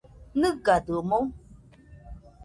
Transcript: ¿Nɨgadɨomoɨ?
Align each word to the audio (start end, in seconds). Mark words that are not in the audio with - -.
¿Nɨgadɨomoɨ? 0.39 1.25